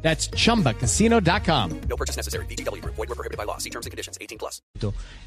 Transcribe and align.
That's 0.00 0.30
chumbacasino.com. 0.30 1.70
No 1.88 1.96
purchase 1.96 2.16
necessary. 2.16 2.46
BGW. 2.46 2.82
Void 2.84 3.08
were 3.08 3.14
prohibited 3.14 3.36
by 3.36 3.44
law. 3.44 3.58
See 3.58 3.70
terms 3.70 3.86
and 3.86 3.90
conditions. 3.90 4.16
18 4.20 4.38
plus. 4.38 4.62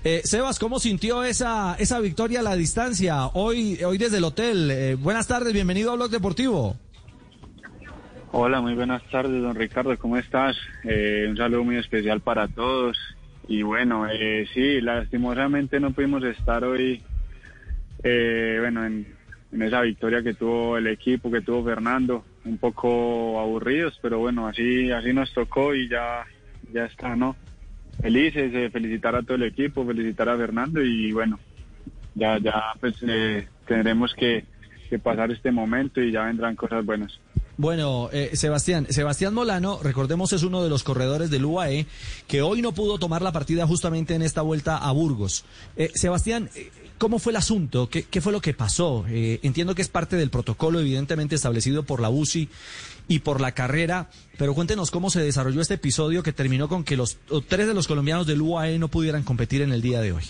Eh, 0.04 0.22
Sebas, 0.24 0.60
¿cómo 0.60 0.80
sintió 0.80 1.24
esa, 1.24 1.76
esa 1.78 2.00
victoria 2.00 2.40
a 2.40 2.44
la 2.44 2.56
distancia 2.56 3.28
hoy, 3.34 3.84
hoy 3.84 3.98
desde 3.98 4.18
el 4.18 4.24
hotel? 4.24 4.72
Eh, 4.72 4.96
buenas 4.96 5.28
tardes, 5.28 5.54
bienvenido 5.54 5.92
a 5.92 5.96
Blog 5.96 6.10
Deportivo. 6.10 6.78
Hola, 8.34 8.62
muy 8.62 8.76
buenas 8.76 9.04
tardes, 9.12 9.42
don 9.42 9.56
Ricardo, 9.56 9.98
¿cómo 9.98 10.16
estás? 10.16 10.56
Eh, 10.86 11.26
un 11.30 11.36
saludo 11.36 11.66
muy 11.66 11.76
especial 11.76 12.22
para 12.22 12.48
todos. 12.48 12.98
Y 13.50 13.62
bueno, 13.64 14.08
eh, 14.10 14.48
sí, 14.54 14.80
lastimosamente 14.80 15.82
no 15.82 15.92
pudimos 15.92 16.24
estar 16.24 16.64
hoy, 16.64 17.04
eh, 18.04 18.58
bueno, 18.62 18.86
en, 18.86 19.06
en 19.52 19.62
esa 19.62 19.82
victoria 19.82 20.24
que 20.24 20.34
tuvo 20.34 20.78
el 20.78 20.88
equipo, 20.88 21.30
que 21.30 21.42
tuvo 21.42 21.66
Fernando, 21.66 22.24
un 22.46 22.58
poco 22.58 23.40
aburridos, 23.40 23.98
pero 24.02 24.20
bueno, 24.20 24.48
así, 24.48 24.92
así 24.92 25.14
nos 25.14 25.34
tocó 25.34 25.76
y 25.76 25.88
ya, 25.90 26.26
ya 26.74 26.86
está, 26.86 27.16
¿no? 27.16 27.36
Felices, 28.02 28.52
eh, 28.54 28.70
felicitar 28.72 29.16
a 29.16 29.22
todo 29.22 29.36
el 29.36 29.44
equipo, 29.44 29.86
felicitar 29.86 30.30
a 30.30 30.38
Fernando 30.38 30.82
y 30.82 31.12
bueno, 31.12 31.40
ya, 32.16 32.38
ya 32.40 32.74
pues 32.80 32.96
eh, 33.08 33.48
tendremos 33.66 34.14
que, 34.14 34.46
pasar 35.04 35.32
este 35.32 35.54
momento 35.54 36.02
y 36.02 36.12
ya 36.12 36.26
vendrán 36.26 36.54
cosas 36.58 36.86
buenas. 36.86 37.18
Bueno, 37.56 38.10
eh, 38.12 38.32
Sebastián, 38.34 38.88
Sebastián 38.90 39.34
Molano, 39.34 39.80
recordemos, 39.82 40.34
es 40.34 40.44
uno 40.44 40.64
de 40.64 40.70
los 40.70 40.84
corredores 40.84 41.30
del 41.30 41.46
UAE 41.46 41.86
que 42.28 42.42
hoy 42.42 42.62
no 42.62 42.74
pudo 42.74 42.98
tomar 42.98 43.22
la 43.22 43.32
partida 43.32 43.66
justamente 43.66 44.16
en 44.16 44.22
esta 44.22 44.42
vuelta 44.42 44.78
a 44.78 44.92
Burgos. 44.92 45.46
Eh, 45.78 45.92
Sebastián, 45.94 46.50
eh, 46.56 46.72
¿cómo 47.02 47.18
fue 47.18 47.32
el 47.32 47.38
asunto? 47.38 47.90
¿Qué, 47.90 48.04
qué 48.04 48.22
fue 48.22 48.32
lo 48.32 48.42
que 48.42 48.54
pasó? 48.54 49.06
Eh, 49.10 49.40
entiendo 49.42 49.74
que 49.74 49.82
es 49.82 49.90
parte 49.90 50.18
del 50.18 50.30
protocolo 50.30 50.80
evidentemente 50.80 51.34
establecido 51.34 51.82
por 51.82 52.00
la 52.00 52.12
UCI 52.12 52.48
y 53.08 53.20
por 53.20 53.42
la 53.42 53.54
carrera, 53.54 54.12
pero 54.38 54.54
cuéntenos 54.54 54.92
cómo 54.92 55.10
se 55.10 55.20
desarrolló 55.20 55.62
este 55.62 55.74
episodio 55.74 56.22
que 56.22 56.32
terminó 56.32 56.70
con 56.70 56.84
que 56.84 56.96
los 56.96 57.18
tres 57.48 57.66
de 57.66 57.74
los 57.74 57.88
colombianos 57.88 58.28
del 58.28 58.44
UAE 58.44 58.78
no 58.78 58.88
pudieran 58.88 59.24
competir 59.24 59.64
en 59.64 59.72
el 59.72 59.82
día 59.82 60.00
de 60.00 60.12
hoy. 60.12 60.24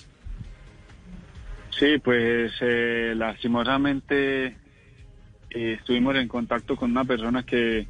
Sí, 1.77 1.97
pues 2.01 2.53
eh, 2.61 3.15
lastimosamente 3.17 4.45
eh, 4.45 5.75
estuvimos 5.77 6.15
en 6.15 6.29
contacto 6.29 6.77
con 6.77 6.91
una 6.91 7.03
persona 7.03 7.43
que, 7.43 7.85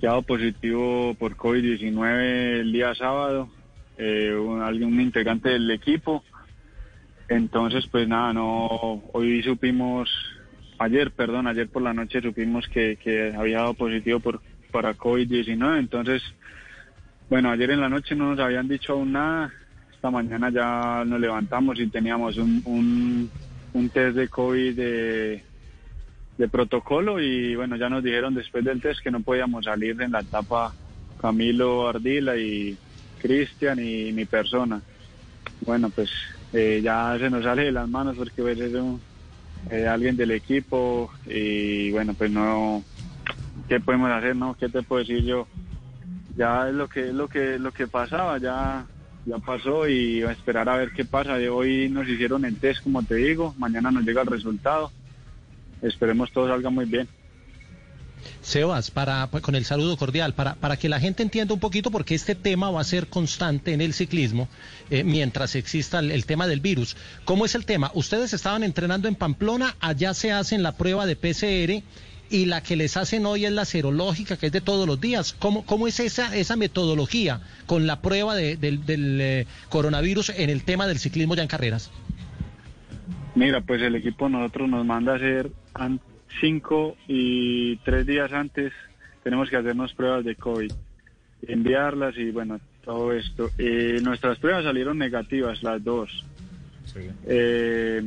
que 0.00 0.06
ha 0.08 0.10
dado 0.10 0.22
positivo 0.22 1.14
por 1.14 1.36
COVID-19 1.36 2.62
el 2.62 2.72
día 2.72 2.92
sábado, 2.96 3.48
eh, 3.96 4.34
un 4.34 5.00
integrante 5.00 5.50
del 5.50 5.70
equipo. 5.70 6.24
Entonces, 7.28 7.86
pues 7.90 8.08
nada, 8.08 8.32
no, 8.32 9.02
hoy 9.12 9.42
supimos, 9.42 10.10
ayer, 10.78 11.10
perdón, 11.10 11.46
ayer 11.46 11.68
por 11.68 11.82
la 11.82 11.92
noche 11.92 12.22
supimos 12.22 12.66
que, 12.68 12.96
que 12.96 13.34
había 13.36 13.58
dado 13.58 13.74
positivo 13.74 14.18
por, 14.18 14.40
para 14.70 14.96
COVID-19. 14.96 15.78
Entonces, 15.78 16.22
bueno, 17.28 17.50
ayer 17.50 17.70
en 17.70 17.80
la 17.80 17.90
noche 17.90 18.14
no 18.14 18.30
nos 18.30 18.40
habían 18.40 18.66
dicho 18.66 18.94
aún 18.94 19.12
nada. 19.12 19.52
Esta 19.92 20.10
mañana 20.10 20.48
ya 20.50 21.04
nos 21.04 21.20
levantamos 21.20 21.78
y 21.78 21.88
teníamos 21.88 22.38
un, 22.38 23.30
un, 23.74 23.88
test 23.90 24.16
de 24.16 24.28
COVID 24.28 24.74
de, 24.74 25.42
de 26.38 26.48
protocolo 26.48 27.20
y 27.20 27.56
bueno, 27.56 27.76
ya 27.76 27.90
nos 27.90 28.02
dijeron 28.02 28.34
después 28.34 28.64
del 28.64 28.80
test 28.80 29.00
que 29.02 29.10
no 29.10 29.20
podíamos 29.20 29.64
salir 29.64 30.00
en 30.00 30.12
la 30.12 30.20
etapa 30.20 30.72
Camilo 31.20 31.88
Ardila 31.88 32.36
y 32.36 32.78
Cristian 33.20 33.78
y 33.80 34.12
mi 34.12 34.24
persona. 34.24 34.80
Bueno, 35.66 35.90
pues 35.90 36.10
eh, 36.52 36.80
ya 36.82 37.16
se 37.18 37.30
nos 37.30 37.44
sale 37.44 37.64
de 37.64 37.72
las 37.72 37.88
manos 37.88 38.16
porque 38.16 38.42
pues, 38.42 38.58
es 38.58 38.74
un, 38.74 39.00
eh, 39.70 39.86
alguien 39.86 40.16
del 40.16 40.30
equipo 40.30 41.10
y 41.26 41.90
bueno, 41.90 42.14
pues 42.14 42.30
no, 42.30 42.82
¿qué 43.68 43.80
podemos 43.80 44.10
hacer? 44.10 44.36
no 44.36 44.54
¿Qué 44.54 44.68
te 44.68 44.82
puedo 44.82 45.00
decir 45.00 45.24
yo? 45.24 45.46
Ya 46.36 46.68
es 46.68 46.74
lo 46.74 46.88
que, 46.88 47.12
lo 47.12 47.28
que, 47.28 47.58
lo 47.58 47.72
que 47.72 47.86
pasaba, 47.88 48.38
ya, 48.38 48.86
ya 49.26 49.38
pasó 49.38 49.88
y 49.88 50.22
a 50.22 50.32
esperar 50.32 50.68
a 50.68 50.76
ver 50.76 50.92
qué 50.92 51.04
pasa. 51.04 51.34
Hoy 51.50 51.88
nos 51.88 52.08
hicieron 52.08 52.44
el 52.44 52.58
test, 52.58 52.82
como 52.82 53.02
te 53.02 53.16
digo, 53.16 53.54
mañana 53.58 53.90
nos 53.90 54.04
llega 54.04 54.22
el 54.22 54.28
resultado 54.28 54.92
esperemos 55.82 56.30
todo 56.32 56.48
salga 56.48 56.70
muy 56.70 56.84
bien. 56.84 57.08
Sebas, 58.40 58.90
para, 58.90 59.26
pues, 59.30 59.42
con 59.42 59.54
el 59.54 59.64
saludo 59.64 59.96
cordial, 59.96 60.34
para, 60.34 60.54
para 60.54 60.76
que 60.76 60.88
la 60.88 61.00
gente 61.00 61.22
entienda 61.22 61.54
un 61.54 61.60
poquito, 61.60 61.90
porque 61.90 62.14
este 62.14 62.34
tema 62.34 62.70
va 62.70 62.80
a 62.80 62.84
ser 62.84 63.08
constante 63.08 63.72
en 63.72 63.80
el 63.80 63.92
ciclismo 63.92 64.48
eh, 64.90 65.04
mientras 65.04 65.54
exista 65.54 65.98
el, 65.98 66.24
tema 66.26 66.46
del 66.46 66.60
virus. 66.60 66.96
¿Cómo 67.24 67.44
es 67.44 67.54
el 67.54 67.64
tema? 67.64 67.90
Ustedes 67.94 68.32
estaban 68.32 68.62
entrenando 68.62 69.08
en 69.08 69.14
Pamplona, 69.14 69.76
allá 69.80 70.14
se 70.14 70.32
hacen 70.32 70.62
la 70.62 70.76
prueba 70.76 71.06
de 71.06 71.16
PCR 71.16 71.82
y 72.30 72.44
la 72.44 72.62
que 72.62 72.76
les 72.76 72.96
hacen 72.96 73.26
hoy 73.26 73.44
es 73.44 73.52
la 73.52 73.64
serológica, 73.64 74.36
que 74.36 74.46
es 74.46 74.52
de 74.52 74.60
todos 74.60 74.86
los 74.86 75.00
días. 75.00 75.34
¿Cómo, 75.38 75.64
cómo 75.64 75.88
es 75.88 76.00
esa, 76.00 76.36
esa 76.36 76.56
metodología 76.56 77.40
con 77.66 77.86
la 77.86 78.00
prueba 78.00 78.34
de, 78.34 78.56
del, 78.56 78.84
del 78.84 79.20
eh, 79.20 79.46
coronavirus 79.68 80.30
en 80.30 80.50
el 80.50 80.64
tema 80.64 80.86
del 80.86 80.98
ciclismo 80.98 81.34
ya 81.34 81.42
en 81.42 81.48
carreras? 81.48 81.90
Mira, 83.34 83.60
pues 83.60 83.80
el 83.82 83.94
equipo 83.94 84.28
nosotros 84.28 84.68
nos 84.68 84.84
manda 84.84 85.12
a 85.12 85.16
hacer 85.16 85.52
cinco 86.40 86.96
y 87.06 87.76
tres 87.78 88.06
días 88.06 88.32
antes 88.32 88.72
tenemos 89.22 89.50
que 89.50 89.56
hacernos 89.56 89.92
pruebas 89.94 90.24
de 90.24 90.36
COVID, 90.36 90.72
enviarlas 91.46 92.16
y 92.16 92.30
bueno, 92.30 92.60
todo 92.84 93.12
esto. 93.12 93.50
Eh, 93.58 94.00
nuestras 94.02 94.38
pruebas 94.38 94.64
salieron 94.64 94.98
negativas, 94.98 95.62
las 95.62 95.82
dos. 95.84 96.24
Sí. 96.84 97.00
Eh, 97.26 98.02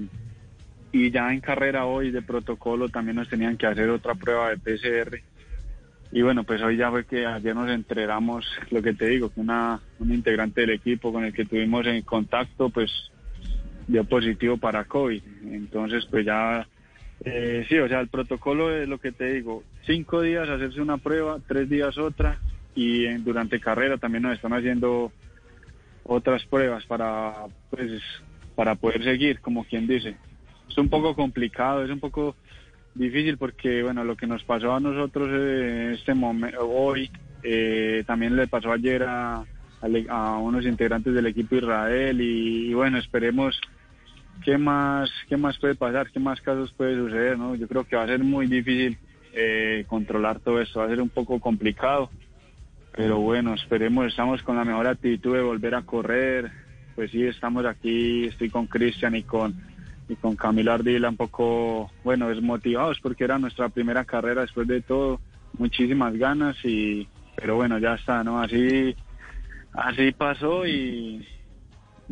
y 0.92 1.12
ya 1.12 1.32
en 1.32 1.40
carrera 1.40 1.86
hoy 1.86 2.12
de 2.12 2.22
protocolo 2.22 2.90
también 2.90 3.18
nos 3.18 3.30
tenían 3.30 3.58
que 3.58 3.68
hacer 3.68 3.90
otra 3.90 4.16
prueba 4.16 4.50
de 4.50 4.58
PCR. 4.58 5.22
Y 6.12 6.22
bueno, 6.24 6.44
pues 6.44 6.62
hoy 6.62 6.76
ya 6.76 6.90
fue 6.90 7.06
que 7.06 7.26
ayer 7.26 7.56
nos 7.56 7.70
entregamos, 7.70 8.46
lo 8.70 8.82
que 8.82 8.94
te 8.94 9.08
digo, 9.08 9.30
que 9.30 9.40
una, 9.40 9.80
un 10.00 10.12
integrante 10.12 10.62
del 10.62 10.72
equipo 10.72 11.14
con 11.14 11.24
el 11.24 11.34
que 11.34 11.46
tuvimos 11.46 11.86
en 11.88 12.02
contacto, 12.02 12.70
pues 12.70 12.92
dio 13.88 14.04
positivo 14.04 14.58
para 14.58 14.84
COVID. 14.84 15.22
Entonces, 15.52 16.06
pues 16.10 16.26
ya, 16.26 16.68
eh, 17.24 17.66
sí, 17.70 17.78
o 17.78 17.88
sea, 17.88 18.00
el 18.00 18.08
protocolo 18.08 18.76
es 18.76 18.88
lo 18.88 18.98
que 18.98 19.12
te 19.12 19.34
digo, 19.34 19.64
cinco 19.86 20.22
días 20.22 20.50
hacerse 20.50 20.82
una 20.82 20.98
prueba, 20.98 21.38
tres 21.48 21.70
días 21.70 21.98
otra, 21.98 22.40
y 22.74 23.06
en, 23.06 23.24
durante 23.24 23.60
carrera 23.60 23.98
también 23.98 24.24
nos 24.24 24.34
están 24.34 24.54
haciendo 24.54 25.12
otras 26.04 26.44
pruebas 26.46 26.86
para, 26.86 27.46
pues, 27.70 28.02
para 28.56 28.76
poder 28.76 29.04
seguir, 29.04 29.40
como 29.40 29.64
quien 29.66 29.88
dice. 29.88 30.16
Es 30.68 30.78
un 30.78 30.90
poco 30.90 31.16
complicado, 31.16 31.84
es 31.84 31.92
un 31.92 32.00
poco 32.00 32.36
difícil 32.96 33.38
porque, 33.38 33.84
bueno, 33.84 34.04
lo 34.04 34.16
que 34.16 34.28
nos 34.28 34.44
pasó 34.44 34.74
a 34.74 34.80
nosotros 34.80 35.30
en 35.30 35.94
este 35.94 36.14
momento, 36.14 36.68
hoy, 36.70 37.12
eh, 37.44 38.04
también 38.08 38.36
le 38.36 38.48
pasó 38.48 38.72
ayer 38.72 39.04
a, 39.04 39.44
a, 40.10 40.38
unos 40.38 40.66
integrantes 40.66 41.14
del 41.14 41.28
equipo 41.28 41.56
Israel 41.56 42.20
y, 42.20 42.70
y 42.70 42.74
bueno, 42.74 42.98
esperemos 42.98 43.60
qué 44.44 44.58
más, 44.58 45.10
qué 45.28 45.38
más 45.38 45.58
puede 45.58 45.76
pasar, 45.76 46.10
qué 46.12 46.20
más 46.20 46.42
casos 46.42 46.74
puede 46.74 46.96
suceder, 46.96 47.38
¿no? 47.38 47.56
Yo 47.56 47.68
creo 47.68 47.84
que 47.84 47.96
va 47.96 48.04
a 48.04 48.08
ser 48.08 48.24
muy 48.24 48.48
difícil 48.48 48.98
eh, 49.34 49.86
controlar 49.88 50.40
todo 50.40 50.60
esto, 50.60 50.80
va 50.80 50.86
a 50.86 50.90
ser 50.90 51.02
un 51.02 51.10
poco 51.10 51.40
complicado, 51.40 52.10
pero 52.96 53.20
bueno, 53.20 53.54
esperemos, 53.54 54.08
estamos 54.08 54.42
con 54.44 54.58
la 54.58 54.66
mejor 54.66 54.88
actitud 54.88 55.36
de 55.36 55.42
volver 55.42 55.76
a 55.76 55.84
correr, 55.84 56.52
pues 56.96 57.12
sí, 57.12 57.24
estamos 57.24 57.66
aquí, 57.66 58.26
estoy 58.26 58.50
con 58.50 58.68
Cristian 58.68 59.16
y 59.16 59.24
con, 59.24 59.56
y 60.10 60.16
con 60.16 60.36
Camilo 60.36 60.74
Ardila 60.74 61.10
un 61.10 61.18
poco, 61.18 61.92
bueno, 62.04 62.28
desmotivados 62.28 63.00
porque 63.00 63.24
era 63.24 63.40
nuestra 63.40 63.70
primera 63.70 64.04
carrera 64.04 64.42
después 64.42 64.68
de 64.68 64.82
todo, 64.82 65.22
muchísimas 65.58 66.14
ganas 66.18 66.58
y, 66.66 67.08
pero 67.36 67.56
bueno, 67.56 67.78
ya 67.78 67.96
está, 67.96 68.24
¿no? 68.24 68.42
Así, 68.42 68.96
así 69.74 70.12
pasó 70.12 70.66
y 70.66 71.26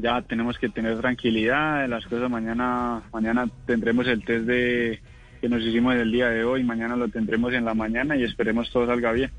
ya 0.02 0.22
tenemos 0.22 0.58
que 0.58 0.70
tener 0.70 1.00
tranquilidad 1.00 1.84
en 1.84 1.92
las 1.92 2.06
cosas. 2.06 2.30
Mañana, 2.30 3.02
mañana 3.14 3.50
tendremos 3.66 4.08
el 4.08 4.24
test 4.24 4.46
de 4.46 5.00
que 5.42 5.50
nos 5.50 5.62
hicimos 5.62 5.96
el 5.96 6.12
día 6.12 6.30
de 6.30 6.44
hoy, 6.44 6.64
mañana 6.64 6.96
lo 6.96 7.08
tendremos 7.08 7.54
en 7.54 7.66
la 7.66 7.74
mañana 7.74 8.18
y 8.18 8.24
esperemos 8.24 8.70
todo 8.72 8.86
salga 8.86 9.12
bien. 9.12 9.32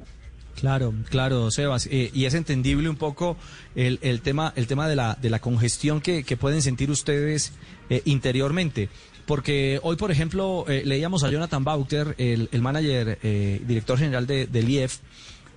Claro, 0.57 0.93
claro, 1.09 1.51
Sebas, 1.51 1.87
eh, 1.87 2.11
y 2.12 2.25
es 2.25 2.35
entendible 2.35 2.89
un 2.89 2.97
poco 2.97 3.37
el, 3.75 3.99
el, 4.03 4.21
tema, 4.21 4.53
el 4.57 4.67
tema 4.67 4.89
de 4.89 4.97
la, 4.97 5.17
de 5.21 5.31
la 5.31 5.39
congestión 5.39 6.01
que, 6.01 6.25
que 6.25 6.37
pueden 6.37 6.61
sentir 6.61 6.91
ustedes 6.91 7.53
eh, 7.89 8.03
interiormente. 8.05 8.89
Porque 9.27 9.79
hoy, 9.83 9.97
por 9.97 10.11
ejemplo, 10.11 10.65
eh, 10.69 10.83
leíamos 10.85 11.23
a 11.23 11.31
Jonathan 11.31 11.65
Bauter, 11.65 12.15
el, 12.19 12.49
el 12.51 12.62
manager, 12.62 13.19
director 13.65 13.97
general 13.97 14.27
de, 14.27 14.47
del 14.47 14.69
IEF, 14.69 14.99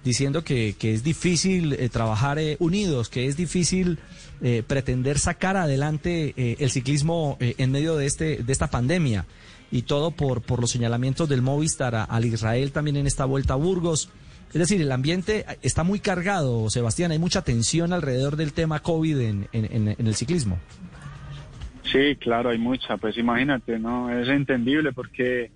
diciendo 0.03 0.43
que, 0.43 0.75
que 0.77 0.93
es 0.93 1.03
difícil 1.03 1.73
eh, 1.73 1.89
trabajar 1.89 2.39
eh, 2.39 2.57
unidos, 2.59 3.09
que 3.09 3.27
es 3.27 3.37
difícil 3.37 3.99
eh, 4.41 4.63
pretender 4.65 5.19
sacar 5.19 5.55
adelante 5.57 6.33
eh, 6.35 6.57
el 6.59 6.69
ciclismo 6.71 7.37
eh, 7.39 7.55
en 7.57 7.71
medio 7.71 7.95
de, 7.95 8.05
este, 8.05 8.43
de 8.43 8.51
esta 8.53 8.67
pandemia. 8.69 9.25
Y 9.71 9.83
todo 9.83 10.11
por, 10.11 10.41
por 10.41 10.59
los 10.61 10.69
señalamientos 10.71 11.27
del 11.29 11.41
Movistar 11.41 11.95
al 12.07 12.25
Israel 12.25 12.71
también 12.71 12.97
en 12.97 13.07
esta 13.07 13.25
vuelta 13.25 13.53
a 13.53 13.57
Burgos. 13.57 14.09
Es 14.49 14.59
decir, 14.59 14.79
el 14.81 14.91
ambiente 14.91 15.45
está 15.63 15.83
muy 15.83 15.99
cargado, 15.99 16.69
Sebastián, 16.69 17.11
hay 17.11 17.17
mucha 17.17 17.41
tensión 17.41 17.91
alrededor 17.91 18.35
del 18.35 18.53
tema 18.53 18.81
COVID 18.81 19.19
en- 19.19 19.47
en 19.51 20.07
el 20.07 20.15
ciclismo. 20.15 20.59
Sí, 21.91 22.15
claro, 22.19 22.49
hay 22.51 22.57
mucha. 22.57 22.97
Pues 22.97 23.17
imagínate, 23.17 23.79
¿no? 23.79 24.09
Es 24.09 24.27
entendible 24.29 24.93
porque 24.93 25.51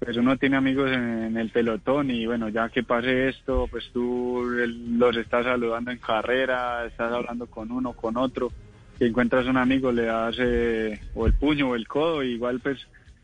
pues 0.00 0.16
uno 0.16 0.38
tiene 0.38 0.56
amigos 0.56 0.90
en, 0.90 1.36
el 1.36 1.50
pelotón 1.50 2.10
y 2.10 2.24
bueno, 2.24 2.48
ya 2.48 2.70
que 2.70 2.82
pase 2.82 3.28
esto, 3.28 3.68
pues 3.70 3.84
tú 3.92 4.42
los 4.42 5.14
estás 5.16 5.44
saludando 5.44 5.90
en 5.90 5.98
carrera, 5.98 6.86
estás 6.86 7.12
hablando 7.12 7.46
con 7.46 7.70
uno, 7.70 7.92
con 7.92 8.16
otro, 8.16 8.50
y 8.98 9.04
encuentras 9.04 9.46
un 9.46 9.58
amigo, 9.58 9.92
le 9.92 10.06
das 10.06 10.36
eh, 10.38 10.98
o 11.14 11.26
el 11.26 11.34
puño 11.34 11.68
o 11.68 11.74
el 11.74 11.86
codo, 11.86 12.22
y 12.22 12.32
igual 12.32 12.60
pues 12.60 12.78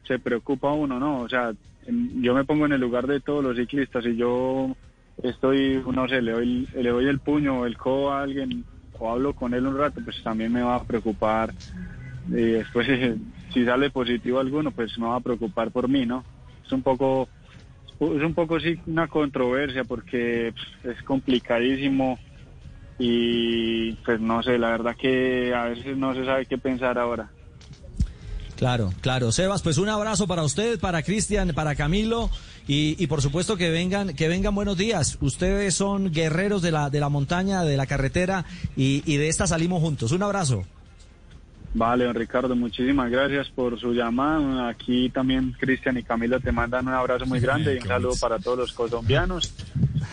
se 0.07 0.19
preocupa 0.19 0.71
uno, 0.73 1.01
¿no? 1.01 1.23
O 1.23 1.29
sea, 1.31 1.55
yo 1.87 2.35
me 2.35 2.45
pongo 2.45 2.67
en 2.67 2.73
el 2.73 2.81
lugar 2.81 3.07
de 3.07 3.21
todos 3.21 3.43
los 3.43 3.57
ciclistas 3.57 4.05
y 4.05 4.15
yo 4.17 4.77
estoy, 5.23 5.83
no 5.91 6.07
sé, 6.09 6.21
le 6.21 6.33
doy, 6.33 6.69
le 6.75 6.91
doy 6.91 7.07
el 7.07 7.21
puño 7.21 7.61
o 7.61 7.67
el 7.67 7.79
codo 7.79 8.13
a 8.13 8.23
alguien 8.23 8.67
o 8.99 9.11
hablo 9.11 9.33
con 9.33 9.55
él 9.55 9.67
un 9.67 9.79
rato, 9.79 10.03
pues 10.05 10.23
también 10.23 10.53
me 10.53 10.63
va 10.63 10.77
a 10.77 10.85
preocupar. 10.85 11.55
Y 12.29 12.33
después 12.33 12.87
si 13.55 13.65
sale 13.65 13.89
positivo 13.89 14.41
alguno 14.41 14.73
pues 14.73 14.99
me 14.99 15.07
va 15.07 15.17
a 15.17 15.21
preocupar 15.21 15.71
por 15.71 15.89
mí 15.89 16.05
no 16.05 16.25
es 16.67 16.73
un 16.73 16.83
poco 16.83 17.29
es 18.01 18.23
un 18.23 18.35
poco 18.35 18.61
sí 18.61 18.79
una 18.87 19.09
controversia 19.09 19.85
porque 19.85 20.53
pues, 20.83 20.97
es 20.97 21.03
complicadísimo 21.05 22.19
y 22.99 23.93
pues 24.05 24.21
no 24.21 24.43
sé 24.43 24.59
la 24.59 24.71
verdad 24.71 24.97
que 24.97 25.55
a 25.55 25.65
veces 25.65 25.97
no 25.97 26.15
se 26.15 26.25
sabe 26.25 26.47
qué 26.47 26.59
pensar 26.59 26.99
ahora 26.99 27.31
Claro, 28.57 28.93
claro. 29.03 29.33
Sebas, 29.33 29.61
pues 29.61 29.77
un 29.77 29.91
abrazo 29.91 30.27
para 30.27 30.43
usted, 30.43 30.81
para 30.81 31.03
Cristian, 31.03 31.53
para 31.55 31.75
Camilo 31.75 32.31
y, 32.67 32.97
y 33.03 33.07
por 33.07 33.21
supuesto 33.21 33.57
que 33.57 33.71
vengan, 33.71 34.15
que 34.15 34.29
vengan 34.29 34.55
buenos 34.55 34.79
días. 34.79 35.19
Ustedes 35.21 35.75
son 35.75 36.11
guerreros 36.11 36.63
de 36.63 36.73
la, 36.73 36.89
de 36.89 36.99
la 36.99 37.11
montaña, 37.11 37.65
de 37.65 37.77
la 37.77 37.87
carretera 37.87 38.47
y, 38.75 39.03
y 39.05 39.19
de 39.19 39.29
esta 39.29 39.47
salimos 39.47 39.83
juntos. 39.83 40.11
Un 40.13 40.23
abrazo. 40.23 40.65
Vale, 41.79 42.05
don 42.05 42.15
Ricardo, 42.15 42.57
muchísimas 42.57 43.11
gracias 43.11 43.49
por 43.51 43.79
su 43.79 43.93
llamada. 43.93 44.69
Aquí 44.71 45.11
también 45.11 45.55
Cristian 45.61 45.99
y 45.99 46.03
Camilo 46.03 46.41
te 46.41 46.51
mandan 46.51 46.89
un 46.89 46.95
abrazo 46.95 47.27
muy 47.27 47.39
grande 47.39 47.75
y 47.75 47.79
un 47.83 47.87
saludo 47.87 48.15
para 48.19 48.39
todos 48.39 48.57
los 48.59 48.73
colombianos. 48.73 49.53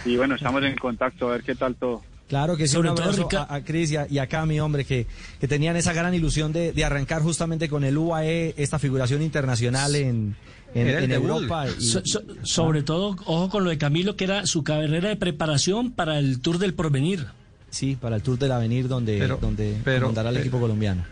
Y 0.04 0.18
bueno, 0.18 0.36
estamos 0.36 0.62
en 0.63 0.75
contacto 0.75 1.30
a 1.30 1.31
ver 1.31 1.44
qué 1.44 1.56
tal 1.56 1.75
todo. 1.75 2.01
Claro 2.27 2.57
que 2.57 2.68
sí, 2.68 2.74
Sobre 2.74 2.89
un 2.89 2.95
todo, 2.95 3.06
abrazo 3.06 3.24
Rica- 3.24 3.48
a, 3.50 3.56
a 3.56 3.63
Cris 3.63 3.92
y 3.92 3.95
a, 3.95 4.07
y 4.10 4.18
a 4.18 4.27
Cami, 4.27 4.60
hombre, 4.60 4.83
que, 4.83 5.07
que 5.39 5.48
tenían 5.48 5.75
esa 5.77 5.94
gran 5.94 6.13
ilusión 6.13 6.51
de, 6.51 6.74
de 6.74 6.83
arrancar 6.83 7.21
justamente 7.21 7.69
con 7.69 7.86
el 7.86 7.98
UAE, 7.98 8.56
esta 8.57 8.77
figuración 8.77 9.21
internacional 9.21 9.95
en, 9.95 10.36
en, 10.74 10.88
en. 10.89 11.12
Europa. 11.12 11.66
y- 11.68 11.81
So- 11.81 12.01
so- 12.04 12.24
sobre 12.42 12.83
todo, 12.83 13.16
ojo 13.25 13.50
con 13.50 13.63
lo 13.63 13.69
de 13.69 13.77
Camilo, 13.77 14.18
que 14.18 14.25
era 14.25 14.45
su 14.48 14.63
carrera 14.66 15.07
de 15.09 15.16
preparación 15.16 15.92
para 15.92 16.19
el 16.19 16.42
Tour 16.42 16.57
del 16.57 16.74
Porvenir. 16.74 17.27
sí, 17.69 17.95
para 18.00 18.18
el 18.18 18.21
Tour 18.21 18.38
del 18.38 18.51
Avenir, 18.51 18.88
donde, 18.89 19.18
Pero- 19.19 19.38
donde 19.39 19.77
pero- 19.83 20.01
comandará 20.07 20.30
el 20.30 20.36
pero- 20.36 20.44
equipo 20.44 20.59
colombiano. 20.59 21.06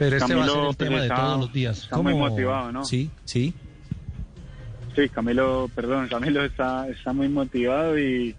Pero 0.00 0.16
este 0.16 0.34
va 0.34 0.44
a 0.44 0.46
ser 0.46 0.54
Camilo, 0.54 0.70
el 0.70 0.76
pues, 0.76 0.88
tema 0.88 0.96
de 1.00 1.02
está- 1.08 1.14
todos 1.16 1.40
los 1.40 1.52
días. 1.52 1.78
Está 1.82 1.98
muy 1.98 2.14
motivado, 2.14 2.72
¿no? 2.72 2.84
Sí, 2.86 3.10
sí. 3.26 3.52
Sí, 4.96 5.08
Camilo, 5.10 5.70
perdón, 5.74 6.08
Camilo 6.08 6.42
está, 6.42 6.88
está 6.88 7.12
muy 7.12 7.28
motivado 7.28 7.98
y 7.98 8.34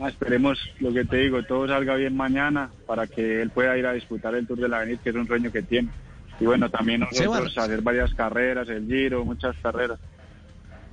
ah, 0.00 0.08
esperemos 0.10 0.58
lo 0.80 0.92
que 0.92 1.04
te 1.06 1.16
digo, 1.16 1.42
todo 1.44 1.66
salga 1.66 1.94
bien 1.96 2.14
mañana 2.14 2.70
para 2.86 3.06
que 3.06 3.40
él 3.40 3.48
pueda 3.50 3.76
ir 3.78 3.86
a 3.86 3.94
disputar 3.94 4.34
el 4.34 4.46
Tour 4.46 4.58
de 4.60 4.68
la 4.68 4.76
Avenida, 4.78 5.00
que 5.02 5.08
es 5.10 5.16
un 5.16 5.26
sueño 5.26 5.50
que 5.50 5.62
tiene. 5.62 5.88
Y 6.40 6.44
bueno, 6.44 6.68
también 6.70 7.00
nosotros 7.00 7.56
hacer 7.56 7.80
varias 7.80 8.12
carreras, 8.14 8.68
el 8.68 8.86
Giro, 8.86 9.24
muchas 9.24 9.56
carreras. 9.62 9.98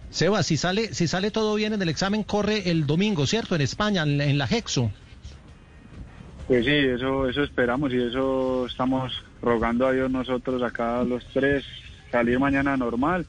Seba, 0.10 0.44
si 0.44 0.56
sale, 0.56 0.94
si 0.94 1.08
sale 1.10 1.30
todo 1.30 1.56
bien 1.56 1.74
en 1.74 1.82
el 1.82 1.90
examen, 1.90 2.24
corre 2.24 2.70
el 2.72 2.88
domingo, 2.88 3.28
¿cierto? 3.28 3.54
En 3.54 3.62
España, 3.62 4.04
en, 4.04 4.18
la- 4.18 4.26
en 4.26 4.38
la 4.38 4.46
Hexo. 4.46 4.92
Pues 6.47 6.65
sí, 6.65 6.71
eso, 6.71 7.27
eso 7.27 7.44
esperamos 7.44 7.92
y 7.92 8.01
eso 8.01 8.68
estamos 8.68 9.12
rogando 9.42 9.88
a 9.88 9.92
Dios 9.92 10.12
nosotros 10.12 10.62
acá 10.62 11.03
los 11.03 11.24
tres, 11.33 11.63
salir 12.12 12.39
mañana 12.39 12.77
normal, 12.77 13.25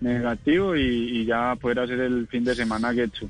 negativo 0.00 0.76
y, 0.76 1.20
y 1.20 1.24
ya 1.24 1.56
poder 1.56 1.80
hacer 1.80 2.00
el 2.00 2.26
fin 2.28 2.44
de 2.44 2.54
semana 2.54 2.92
Getsu. 2.92 3.28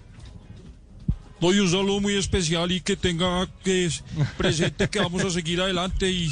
Doy 1.40 1.58
un 1.58 1.68
saludo 1.68 2.00
muy 2.00 2.16
especial 2.16 2.70
y 2.70 2.80
que 2.80 2.96
tenga 2.96 3.46
que 3.64 3.86
es 3.86 4.04
presente 4.36 4.88
que 4.88 4.98
vamos 4.98 5.24
a 5.24 5.30
seguir 5.30 5.60
adelante 5.60 6.10
y 6.10 6.28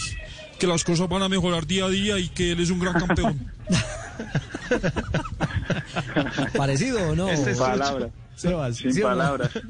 que 0.58 0.66
las 0.66 0.84
cosas 0.84 1.08
van 1.08 1.22
a 1.22 1.28
mejorar 1.28 1.66
día 1.66 1.86
a 1.86 1.88
día 1.88 2.18
y 2.18 2.28
que 2.28 2.52
él 2.52 2.60
es 2.60 2.70
un 2.70 2.80
gran 2.80 2.94
campeón. 2.94 3.52
¿Parecido 6.56 7.10
o 7.10 7.16
no? 7.16 7.28
Este 7.28 7.52
es 7.52 7.58
Palabras, 7.58 8.10
Sebas, 8.36 8.76
sin 8.76 9.00
palabras. 9.00 9.50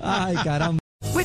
Ay, 0.00 0.36
caramba. 0.44 0.78